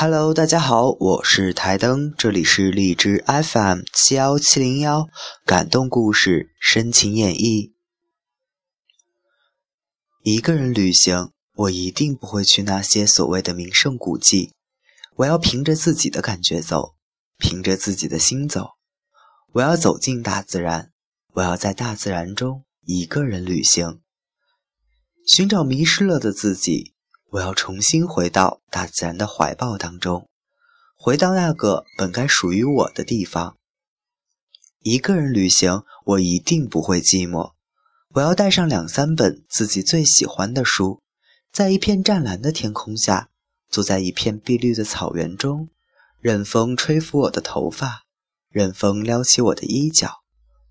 [0.00, 5.08] Hello，大家好，我是台灯，这里是荔枝 FM 七幺七零幺，
[5.44, 7.72] 感动故事，深情演绎。
[10.22, 14.54] 一个人旅行，我一定不会去那些所谓的名胜古迹，
[15.16, 16.94] 我要凭着自己的感觉走，
[17.36, 18.68] 凭着自己的心走。
[19.54, 20.92] 我要走进大自然，
[21.32, 24.00] 我要在大自然中一个人旅行，
[25.26, 26.94] 寻找迷失了的自己。
[27.30, 30.30] 我要重新回到大自然的怀抱当中，
[30.96, 33.58] 回到那个本该属于我的地方。
[34.80, 37.52] 一个人旅行，我一定不会寂寞。
[38.14, 41.02] 我要带上两三本自己最喜欢的书，
[41.52, 43.28] 在一片湛蓝的天空下，
[43.68, 45.68] 坐在一片碧绿的草原中，
[46.20, 48.04] 任风吹拂我的头发，
[48.48, 50.22] 任风撩起我的衣角，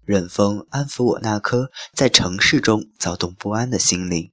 [0.04, 4.32] 任风安抚我那颗在城市中躁动不安的心灵。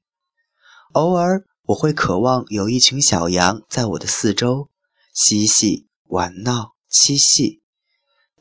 [0.93, 1.45] 偶尔。
[1.67, 4.69] 我会渴望有一群小羊在我的四周
[5.15, 7.63] 嬉戏、玩闹、嬉戏，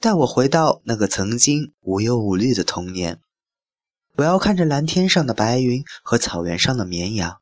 [0.02, 3.21] 带我回到那个曾经无忧无虑的童年。
[4.17, 7.39] 我要看着蓝天上的白云和草原上的绵羊，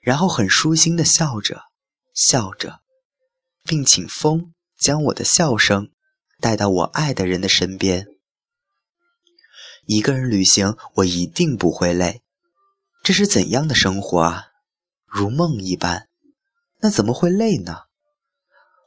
[0.00, 1.60] 然后很舒心的笑着，
[2.14, 2.80] 笑着，
[3.64, 5.90] 并请风将我的笑声
[6.40, 8.06] 带到我爱的人的身边。
[9.84, 12.22] 一个人旅行，我一定不会累。
[13.02, 14.51] 这是怎样的生活啊？
[15.14, 16.08] 如梦一般，
[16.80, 17.80] 那怎么会累呢？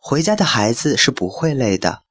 [0.01, 2.01] 回家的孩子是不会累的。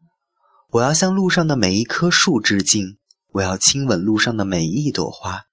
[0.70, 2.96] 我要向路上的每一棵树致敬，
[3.32, 5.46] 我要亲吻路上的每一朵花，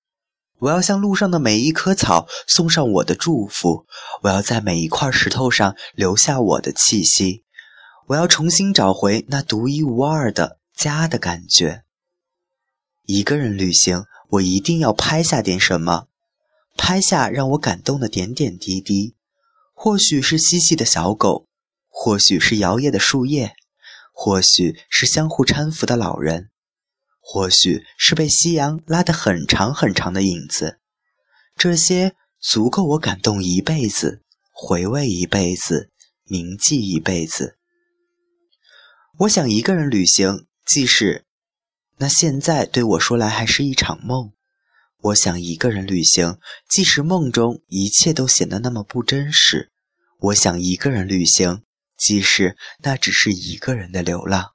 [0.59, 3.87] 我要向路上的每一棵草送上我的祝福，
[4.21, 7.43] 我要在每一块石头上留下我的气息，
[8.09, 11.83] 我要重新找回那独一无二的家的感觉。
[13.07, 16.05] 一个人旅行，我一定要拍下点什么。
[16.83, 19.13] 拍下让我感动的点点滴滴，
[19.71, 21.45] 或许是嬉戏的小狗，
[21.87, 23.53] 或许是摇曳的树叶，
[24.11, 26.49] 或许是相互搀扶的老人，
[27.19, 30.79] 或许是被夕阳拉得很长很长的影子。
[31.55, 35.91] 这些足够我感动一辈子，回味一辈子，
[36.23, 37.57] 铭记一辈子。
[39.19, 41.25] 我想一个人旅行，即使
[41.97, 44.33] 那现在对我说来还是一场梦。
[45.01, 46.37] 我想一个人旅行，
[46.69, 49.71] 即使梦中一切都显得那么不真实。
[50.19, 51.63] 我想一个人旅行，
[51.97, 54.51] 即使那只是一个人的流浪。